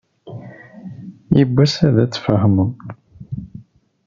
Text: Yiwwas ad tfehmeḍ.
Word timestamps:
Yiwwas 1.35 1.75
ad 1.87 1.95
tfehmeḍ. 2.13 2.71